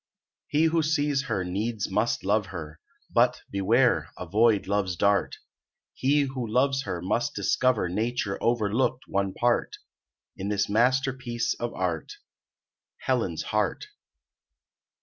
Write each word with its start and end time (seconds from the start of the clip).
He 0.47 0.63
who 0.63 0.81
sees 0.81 1.25
her 1.25 1.45
needs 1.45 1.87
must 1.91 2.25
love 2.25 2.47
her: 2.47 2.79
But, 3.11 3.43
beware! 3.51 4.09
avoid 4.17 4.65
love's 4.65 4.95
dart! 4.95 5.35
He 5.93 6.21
who 6.21 6.47
loves 6.51 6.81
her 6.85 7.03
must 7.03 7.35
discover 7.35 7.87
Nature 7.87 8.39
overlooked 8.41 9.03
one 9.05 9.31
part, 9.31 9.75
In 10.35 10.49
this 10.49 10.67
masterpiece 10.67 11.53
of 11.53 11.71
art 11.75 12.13
Helen's 13.01 13.43
heart. 13.43 13.89